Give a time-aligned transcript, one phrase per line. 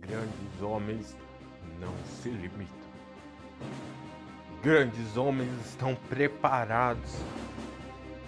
[0.00, 1.16] Grandes homens
[1.80, 2.66] não se limitam.
[4.62, 7.16] Grandes homens estão preparados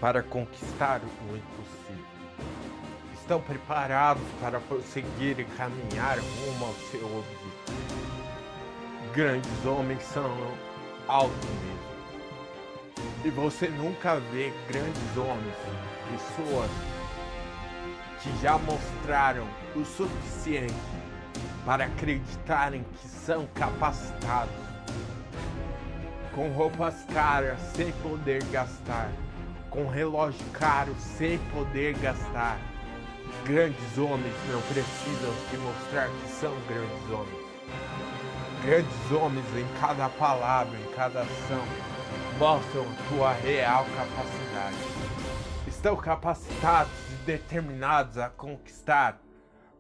[0.01, 2.05] para conquistar o impossível.
[3.15, 7.49] Estão preparados para prosseguir e caminhar rumo ao seu objetivo.
[9.15, 10.31] Grandes homens são
[11.07, 11.89] alto mesmo.
[13.25, 15.57] E você nunca vê grandes homens,
[16.11, 16.71] pessoas
[18.23, 20.75] que já mostraram o suficiente
[21.69, 24.55] para acreditarem que são capacitados,
[26.35, 29.11] com roupas caras sem poder gastar,
[29.69, 32.57] com relógio caro sem poder gastar.
[33.45, 37.47] Grandes homens não precisam se mostrar que são grandes homens.
[38.65, 41.63] Grandes homens em cada palavra, em cada ação,
[42.39, 44.79] mostram tua real capacidade.
[45.67, 46.91] Estão capacitados
[47.27, 49.21] determinados a conquistar,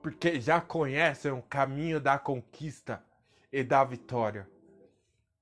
[0.08, 3.04] porque já conhecem o caminho da conquista
[3.52, 4.48] e da vitória.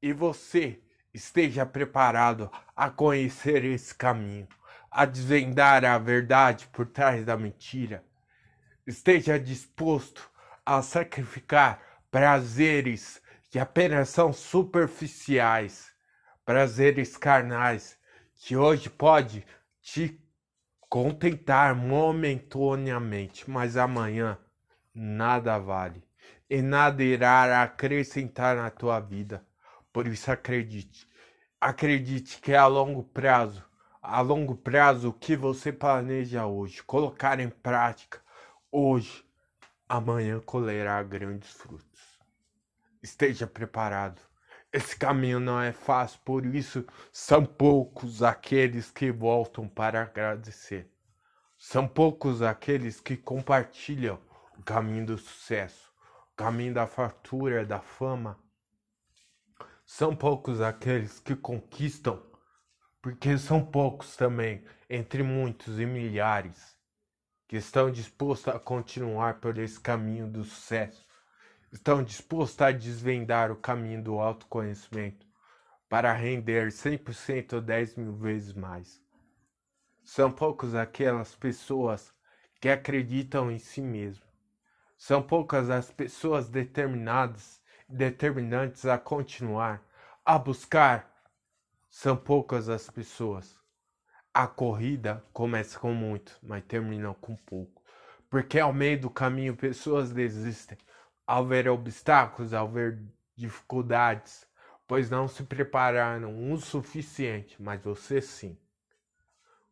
[0.02, 0.80] E você
[1.14, 4.48] esteja preparado a conhecer esse caminho,
[4.90, 8.04] a desvendar a verdade por trás da mentira.
[8.84, 10.28] Esteja disposto
[10.64, 15.92] a sacrificar prazeres que apenas são superficiais,
[16.44, 17.96] prazeres carnais,
[18.34, 19.46] que hoje pode
[19.80, 20.20] te
[20.88, 24.36] contentar momentaneamente, mas amanhã
[24.96, 26.02] nada vale
[26.48, 29.44] e nada irá acrescentar na tua vida.
[29.92, 31.06] Por isso acredite.
[31.60, 33.62] Acredite que é a longo prazo,
[34.00, 38.20] a longo prazo o que você planeja hoje, colocar em prática
[38.70, 39.24] hoje,
[39.88, 42.18] amanhã colherá grandes frutos.
[43.02, 44.20] Esteja preparado.
[44.72, 50.90] Esse caminho não é fácil, por isso são poucos aqueles que voltam para agradecer.
[51.56, 54.20] São poucos aqueles que compartilham
[54.58, 55.92] o caminho do sucesso,
[56.32, 58.38] o caminho da fartura, da fama.
[59.84, 62.22] São poucos aqueles que conquistam,
[63.00, 66.76] porque são poucos também, entre muitos e milhares,
[67.46, 71.06] que estão dispostos a continuar por esse caminho do sucesso
[71.76, 75.26] estão dispostos a desvendar o caminho do autoconhecimento
[75.88, 79.00] para render 100% ou 10 mil vezes mais.
[80.02, 82.12] São poucos aquelas pessoas
[82.60, 84.25] que acreditam em si mesmo.
[84.96, 89.82] São poucas as pessoas determinadas determinantes a continuar,
[90.24, 91.12] a buscar.
[91.88, 93.56] São poucas as pessoas.
[94.34, 97.82] A corrida começa com muito, mas termina com pouco.
[98.28, 100.76] Porque ao meio do caminho pessoas desistem
[101.26, 103.00] ao ver obstáculos, ao ver
[103.36, 104.46] dificuldades,
[104.86, 108.58] pois não se prepararam o suficiente, mas você sim.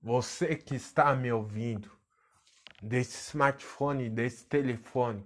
[0.02, 1.90] Você que está me ouvindo,
[2.82, 5.24] desse smartphone, desse telefone,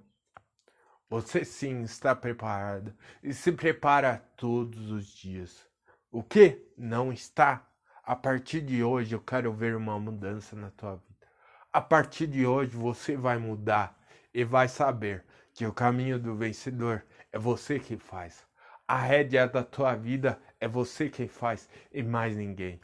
[1.11, 5.67] você sim está preparado e se prepara todos os dias.
[6.11, 7.67] O que não está?
[8.05, 11.27] A partir de hoje eu quero ver uma mudança na tua vida.
[11.73, 13.99] A partir de hoje você vai mudar
[14.33, 18.47] e vai saber que o caminho do vencedor é você quem faz.
[18.87, 22.81] A rédea da tua vida é você quem faz e mais ninguém.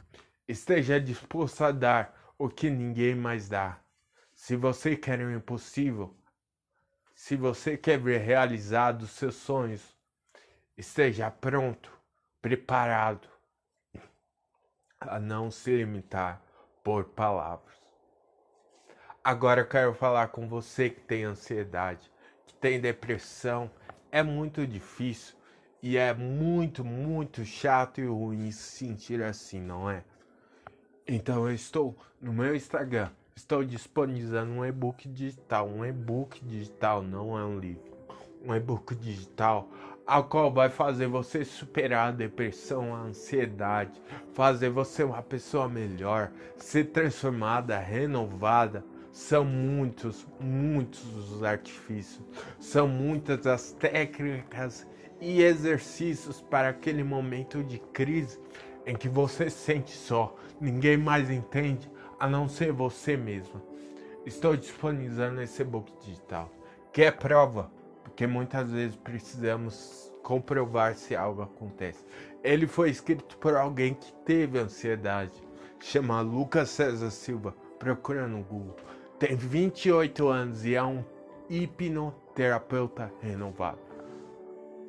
[0.47, 3.79] Esteja disposto a dar o que ninguém mais dá.
[4.45, 6.15] Se você quer o impossível,
[7.15, 9.97] se você quer ver realizados seus sonhos,
[10.77, 11.91] esteja pronto,
[12.43, 13.27] preparado
[14.99, 16.43] a não se limitar
[16.83, 17.75] por palavras.
[19.23, 22.11] Agora eu quero falar com você que tem ansiedade
[22.61, 23.71] tem depressão,
[24.11, 25.35] é muito difícil
[25.81, 30.03] e é muito, muito chato e ruim se sentir assim, não é?
[31.07, 37.37] Então eu estou no meu Instagram, estou disponibilizando um e-book digital, um e-book digital, não
[37.37, 37.91] é um livro,
[38.41, 39.69] um e-book digital,
[40.07, 44.01] a qual vai fazer você superar a depressão, a ansiedade,
[44.33, 48.85] fazer você uma pessoa melhor, ser transformada, renovada.
[49.11, 52.25] São muitos, muitos os artifícios,
[52.57, 54.87] são muitas as técnicas
[55.19, 58.39] e exercícios para aquele momento de crise
[58.85, 63.61] em que você sente só, ninguém mais entende a não ser você mesmo.
[64.25, 66.51] Estou disponibilizando esse e-book digital,
[66.91, 67.71] que é prova,
[68.03, 72.03] porque muitas vezes precisamos comprovar se algo acontece.
[72.43, 75.43] Ele foi escrito por alguém que teve ansiedade,
[75.79, 78.75] chama Lucas César Silva, procura no Google
[79.17, 81.03] tem 28 anos e é um
[81.49, 83.79] hipnoterapeuta renovado.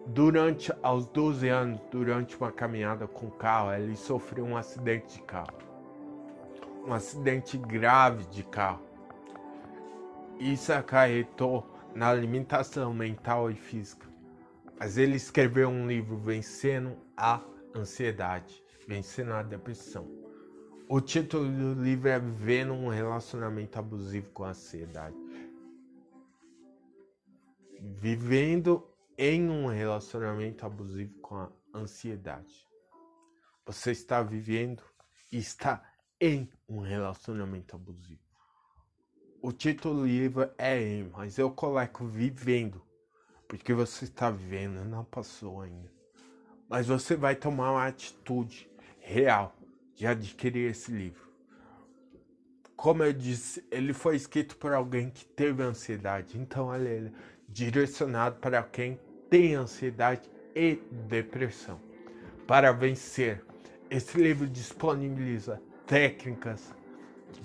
[0.06, 5.65] Durante aos 12 anos, durante uma caminhada com carro, ele sofreu um acidente de carro.
[6.86, 8.86] Um acidente grave de carro.
[10.38, 14.06] Isso acarretou na limitação mental e física.
[14.78, 17.42] Mas ele escreveu um livro vencendo a
[17.74, 20.06] ansiedade, vencendo a depressão.
[20.88, 25.16] O título do livro é Vivendo um relacionamento abusivo com a ansiedade.
[27.80, 28.86] Vivendo
[29.18, 32.64] em um relacionamento abusivo com a ansiedade.
[33.64, 34.84] Você está vivendo
[35.32, 35.82] e está
[36.20, 38.20] em um relacionamento abusivo.
[39.42, 42.82] O título do livro é em, mas eu coloco vivendo,
[43.46, 45.92] porque você está vivendo, não passou ainda.
[46.68, 48.68] Mas você vai tomar uma atitude
[48.98, 49.54] real
[49.94, 51.26] de adquirir esse livro.
[52.74, 57.12] Como eu disse, ele foi escrito por alguém que teve ansiedade, então ele é
[57.48, 58.98] direcionado para quem
[59.30, 60.76] tem ansiedade e
[61.08, 61.80] depressão.
[62.46, 63.44] Para vencer
[63.88, 66.74] esse livro disponibiliza técnicas,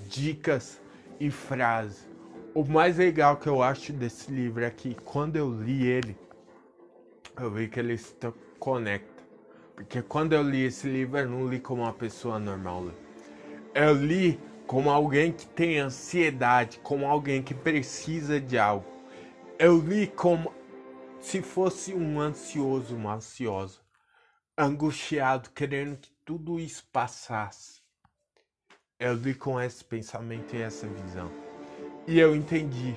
[0.08, 0.82] dicas
[1.20, 2.08] e frases.
[2.54, 6.18] O mais legal que eu acho desse livro é que quando eu li ele,
[7.40, 8.16] eu vi que ele se
[8.60, 9.24] conecta.
[9.76, 12.92] Porque quando eu li esse livro, eu não li como uma pessoa normal.
[13.74, 18.86] Eu li como alguém que tem ansiedade, como alguém que precisa de algo.
[19.58, 20.54] Eu li como
[21.20, 23.80] se fosse um ansioso, uma ansiosa
[24.58, 27.81] angustiado, querendo que tudo isso passasse.
[29.02, 31.32] Eu li com esse pensamento e essa visão.
[32.06, 32.96] E eu entendi.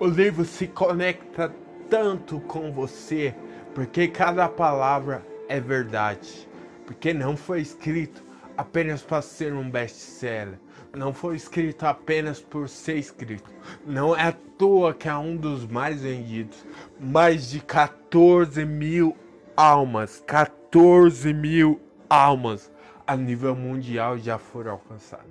[0.00, 1.54] O livro se conecta
[1.88, 3.32] tanto com você,
[3.72, 6.48] porque cada palavra é verdade.
[6.84, 8.20] Porque não foi escrito
[8.56, 10.58] apenas para ser um best-seller.
[10.92, 13.48] Não foi escrito apenas por ser escrito.
[13.86, 16.66] Não é à toa que é um dos mais vendidos.
[16.98, 19.16] Mais de 14 mil
[19.56, 20.20] almas.
[20.26, 21.80] 14 14 mil
[22.10, 22.68] almas
[23.06, 25.26] a nível mundial já foram alcançadas,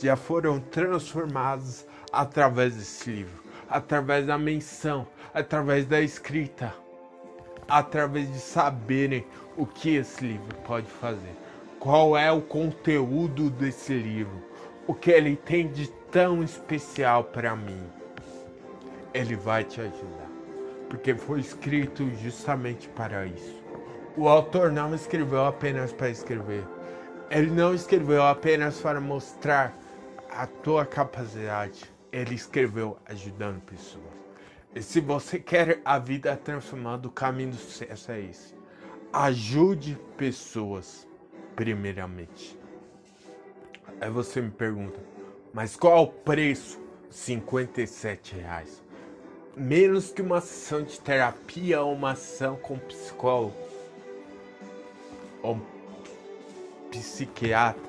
[0.00, 6.74] já foram transformadas através desse livro, através da menção, através da escrita,
[7.68, 9.24] através de saberem
[9.56, 11.36] o que esse livro pode fazer,
[11.78, 14.42] qual é o conteúdo desse livro,
[14.86, 17.82] o que ele tem de tão especial para mim.
[19.14, 20.30] Ele vai te ajudar,
[20.88, 23.62] porque foi escrito justamente para isso.
[24.16, 26.64] O autor não escreveu apenas para escrever.
[27.32, 29.74] Ele não escreveu apenas para mostrar
[30.28, 31.82] a tua capacidade.
[32.12, 34.04] Ele escreveu ajudando pessoas.
[34.74, 38.54] E se você quer a vida transformada, o caminho do sucesso é esse.
[39.10, 41.08] Ajude pessoas,
[41.56, 42.58] primeiramente.
[43.98, 45.00] Aí você me pergunta,
[45.54, 46.78] mas qual é o preço?
[47.08, 48.82] 57 reais.
[49.56, 53.56] Menos que uma sessão de terapia ou uma ação com psicólogo
[55.42, 55.71] ou
[56.92, 57.82] psiquiatra,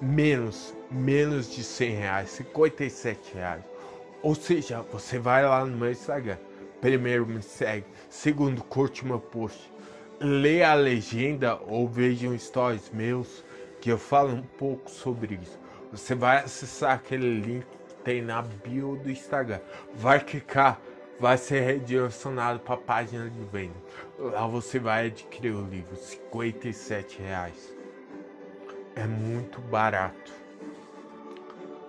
[0.00, 3.62] menos, menos de 100 reais, 57 reais.
[4.22, 6.36] Ou seja, você vai lá no meu Instagram,
[6.80, 9.72] primeiro me segue, segundo curte meu post,
[10.20, 13.42] lê a legenda ou veja um stories meus
[13.80, 15.58] que eu falo um pouco sobre isso.
[15.90, 19.60] Você vai acessar aquele link que tem na bio do Instagram,
[19.94, 20.80] vai clicar
[21.20, 23.76] vai ser redirecionado para a página de venda.
[24.18, 27.79] Lá você vai adquirir o livro, 57 reais.
[29.00, 30.32] É muito barato.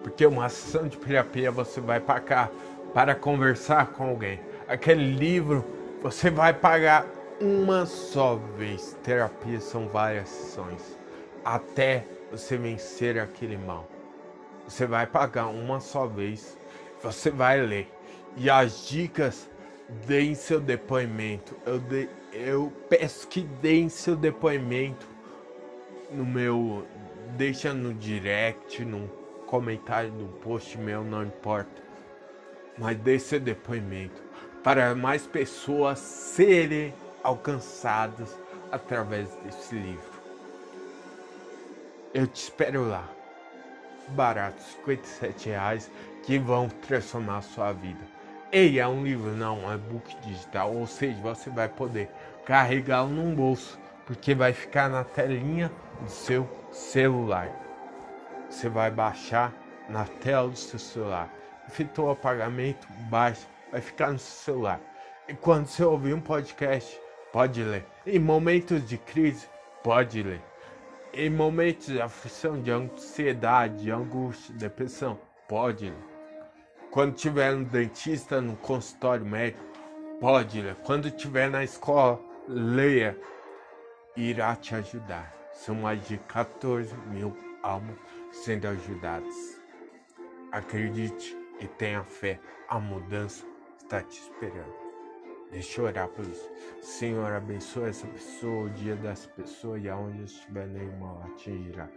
[0.02, 2.50] Porque uma ação de terapia você vai pagar
[2.94, 4.40] para conversar com alguém.
[4.68, 5.66] Aquele livro
[6.02, 7.06] você vai pagar
[7.40, 8.98] uma só vez.
[9.04, 10.98] Terapia são várias sessões.
[11.44, 13.88] Até você vencer aquele mal.
[14.68, 16.58] Você vai pagar uma só vez.
[17.04, 17.92] Você vai ler
[18.38, 19.50] e as dicas,
[20.06, 21.56] deem seu depoimento.
[21.66, 25.06] Eu, de, eu peço que deem seu depoimento
[26.12, 26.86] no meu.
[27.38, 29.08] Deixa no direct, no
[29.48, 31.82] comentário do post meu, não importa.
[32.78, 34.22] Mas dê seu depoimento
[34.64, 38.38] para mais pessoas serem alcançadas
[38.72, 40.22] através desse livro.
[42.14, 43.08] Eu te espero lá.
[44.10, 45.90] Barato, 57 reais,
[46.24, 48.02] que vão transformar a sua vida.
[48.52, 52.10] Ei, é um livro, não, é e-book digital, ou seja, você vai poder
[52.46, 57.50] carregá-lo num bolso, porque vai ficar na telinha do seu celular.
[58.50, 59.54] Você vai baixar
[59.88, 61.34] na tela do seu celular.
[61.68, 64.80] Efetuou o pagamento, baixa, vai ficar no seu celular.
[65.28, 67.00] E quando você ouvir um podcast,
[67.32, 67.86] pode ler.
[68.06, 69.48] Em momentos de crise,
[69.84, 70.42] pode ler.
[71.14, 76.12] Em momentos de aflição, de ansiedade, de angústia, depressão, pode ler.
[76.90, 79.64] Quando tiver no dentista, no consultório médico,
[80.20, 80.76] pode ler.
[80.84, 83.18] Quando tiver na escola, leia.
[84.18, 85.41] Irá te ajudar.
[85.64, 87.96] São mais de 14 mil almas
[88.32, 89.62] sendo ajudadas.
[90.52, 92.40] Acredite e tenha fé.
[92.68, 93.46] A mudança
[93.78, 94.74] está te esperando.
[95.52, 96.50] Deixa eu orar por isso.
[96.82, 101.88] Senhor, abençoa essa pessoa, o dia dessa pessoa e aonde estiver nenhuma atingirá.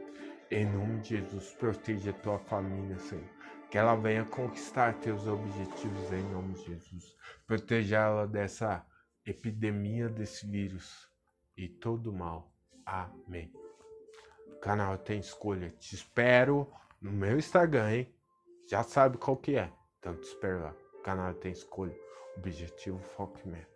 [0.50, 3.24] Em nome de Jesus, proteja a tua família, Senhor.
[3.70, 7.16] Que ela venha conquistar teus objetivos em nome de Jesus.
[7.46, 8.84] Proteja ela dessa
[9.24, 11.10] epidemia desse vírus
[11.56, 12.53] e todo mal.
[12.86, 13.52] Amém.
[14.48, 15.70] O canal tem escolha.
[15.78, 18.14] Te espero no meu Instagram, hein?
[18.66, 19.70] Já sabe qual que é.
[19.98, 20.74] Então te espero lá.
[20.98, 21.94] O canal tem escolha.
[22.36, 23.73] Objetivo Foco Meta.